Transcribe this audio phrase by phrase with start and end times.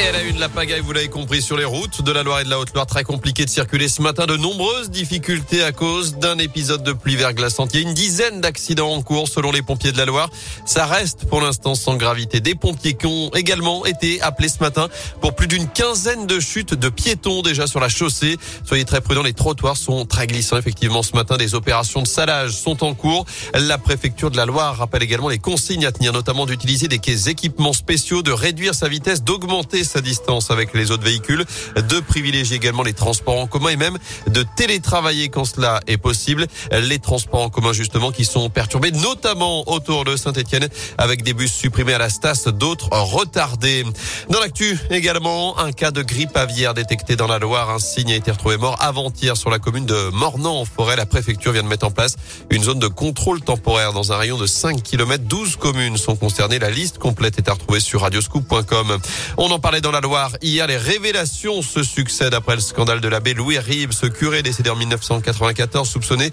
[0.00, 2.40] Et elle a une, la pagaille, vous l'avez compris, sur les routes de la Loire
[2.40, 2.86] et de la Haute-Loire.
[2.86, 4.24] Très compliqué de circuler ce matin.
[4.24, 7.74] De nombreuses difficultés à cause d'un épisode de pluie verglaçante.
[7.74, 10.30] Il y une dizaine d'accidents en cours selon les pompiers de la Loire.
[10.64, 12.40] Ça reste pour l'instant sans gravité.
[12.40, 14.88] Des pompiers qui ont également été appelés ce matin
[15.20, 18.38] pour plus d'une quinzaine de chutes de piétons déjà sur la chaussée.
[18.64, 20.56] Soyez très prudents, les trottoirs sont très glissants.
[20.56, 23.26] Effectivement, ce matin, des opérations de salage sont en cours.
[23.52, 27.74] La préfecture de la Loire rappelle également les consignes à tenir, notamment d'utiliser des équipements
[27.74, 31.44] spéciaux, de réduire sa vitesse, d'augmenter sa distance avec les autres véhicules,
[31.76, 36.46] de privilégier également les transports en commun et même de télétravailler quand cela est possible.
[36.72, 40.68] Les transports en commun justement qui sont perturbés, notamment autour de Saint-Etienne
[40.98, 43.84] avec des bus supprimés à la Stas, d'autres retardés.
[44.28, 47.70] Dans l'actu également, un cas de grippe aviaire détecté dans la Loire.
[47.70, 50.96] Un signe a été retrouvé mort avant-hier sur la commune de Mornan en forêt.
[50.96, 52.16] La préfecture vient de mettre en place
[52.50, 55.24] une zone de contrôle temporaire dans un rayon de 5 km.
[55.24, 56.58] 12 communes sont concernées.
[56.58, 58.98] La liste complète est à retrouver sur radioscoop.com.
[59.36, 60.32] On en parlait dans la Loire.
[60.42, 64.68] Hier, les révélations se succèdent après le scandale de l'abbé Louis Rive, ce curé décédé
[64.68, 66.30] en 1994 soupçonné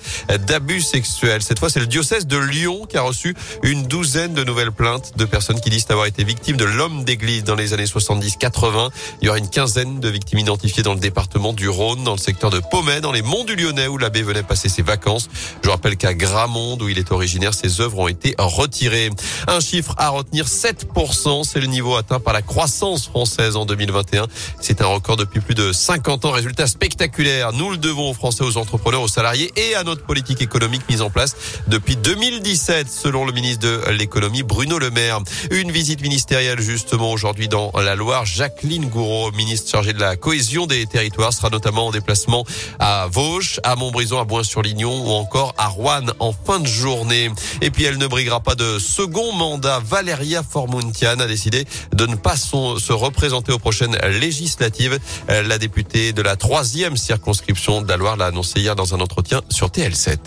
[0.47, 1.41] d'abus sexuels.
[1.41, 5.13] Cette fois, c'est le diocèse de Lyon qui a reçu une douzaine de nouvelles plaintes
[5.17, 8.89] de personnes qui disent avoir été victimes de l'homme d'église dans les années 70-80.
[9.21, 12.19] Il y aura une quinzaine de victimes identifiées dans le département du Rhône, dans le
[12.19, 15.30] secteur de Pommet, dans les monts du Lyonnais où l'abbé venait passer ses vacances.
[15.64, 19.09] Je rappelle qu'à Gramonde, où il est originaire, ses œuvres ont été retirées.
[19.47, 24.25] Un chiffre à retenir, 7%, c'est le niveau atteint par la croissance française en 2021.
[24.59, 26.31] C'est un record depuis plus de 50 ans.
[26.31, 27.53] Résultat spectaculaire.
[27.53, 31.03] Nous le devons aux Français, aux entrepreneurs, aux salariés et à notre politique économique mise
[31.03, 31.35] en place
[31.67, 35.19] depuis 2017, selon le ministre de l'économie Bruno Le Maire.
[35.52, 38.25] Une visite ministérielle justement aujourd'hui dans la Loire.
[38.25, 42.43] Jacqueline Gouraud, ministre chargée de la cohésion des territoires, sera notamment en déplacement
[42.80, 47.30] à Vosges, à Montbrison, à Boin-sur-Lignon ou encore à Rouen en fin de journée.
[47.61, 49.80] Et puis elle ne briguera pas de second mandat.
[49.80, 55.00] Valéria Formuntian a décidé de ne pas se représenter présentée aux prochaines législatives.
[55.28, 60.17] La députée de la troisième circonscription de l'a annoncé hier dans un entretien sur TL7.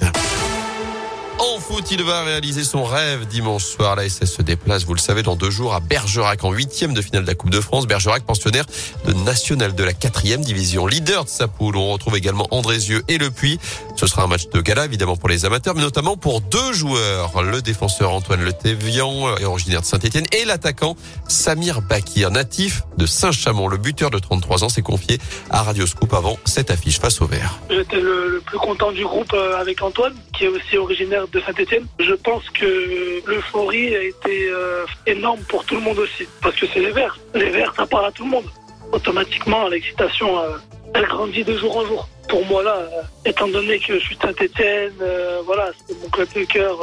[1.40, 3.96] En foot, il va réaliser son rêve dimanche soir.
[3.96, 7.00] La SS se déplace, vous le savez, dans deux jours à Bergerac en huitième de
[7.00, 7.86] finale de la Coupe de France.
[7.86, 8.66] Bergerac, pensionnaire
[9.06, 11.78] de national de la quatrième division, leader de sa poule.
[11.78, 13.58] On retrouve également Andrézieux et Le Puy.
[13.96, 17.42] Ce sera un match de gala, évidemment, pour les amateurs, mais notamment pour deux joueurs.
[17.42, 20.94] Le défenseur Antoine Letévian, originaire de Saint-Etienne, et l'attaquant
[21.26, 23.68] Samir Bakir, natif de Saint-Chamond.
[23.68, 25.18] Le buteur de 33 ans s'est confié
[25.48, 27.58] à Radio Scoop avant cette affiche face au vert.
[27.70, 27.82] Euh,
[31.32, 31.86] de Saint-Etienne.
[31.98, 36.66] Je pense que l'euphorie a été euh, énorme pour tout le monde aussi, parce que
[36.72, 37.18] c'est les Verts.
[37.34, 38.46] Les Verts, ça parle à tout le monde.
[38.92, 40.56] Automatiquement, l'excitation, euh,
[40.94, 42.08] elle grandit de jour en jour.
[42.28, 44.92] Pour moi, là, euh, étant donné que je suis Saint-Etienne,
[45.44, 46.76] voilà, c'est mon club de cœur.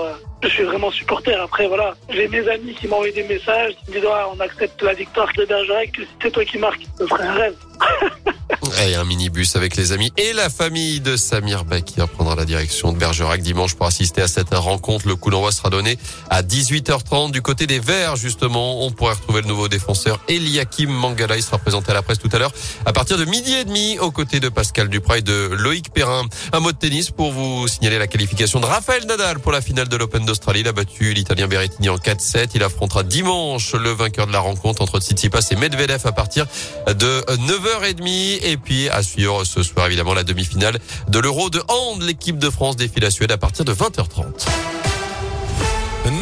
[0.44, 1.34] Je suis vraiment supporter.
[1.36, 4.82] Après, voilà, j'ai mes amis qui envoyé des messages, qui me disent ouais, on accepte
[4.82, 6.84] la victoire de Bergerac, que c'est toi qui marques.
[6.98, 7.56] Ce serait un rêve.
[8.86, 12.92] Et un minibus avec les amis et la famille de Samir Bakir prendra la direction
[12.92, 15.08] de Bergerac dimanche pour assister à cette rencontre.
[15.08, 15.98] Le coup d'envoi sera donné
[16.30, 18.86] à 18h30 du côté des Verts, justement.
[18.86, 21.38] On pourrait retrouver le nouveau défenseur Eliakim Mangala.
[21.38, 22.52] Il sera présenté à la presse tout à l'heure
[22.86, 26.24] à partir de midi et demi aux côtés de Pascal Duprat et de Loïc Perrin.
[26.54, 29.88] Un mot de tennis pour vous signaler la qualification de Raphaël Nadal pour la finale
[29.88, 30.62] de l'Open d'Australie.
[30.62, 32.50] Il a battu l'Italien Berrettini en 4-7.
[32.56, 36.46] Il affrontera dimanche le vainqueur de la rencontre entre Tsitsipas et Medvedev à partir
[36.88, 38.40] de 9h30.
[38.44, 42.02] Et puis à ce soir évidemment la demi-finale de l'Euro de hand.
[42.02, 44.97] L'équipe de France défile à Suède à partir de 20h30.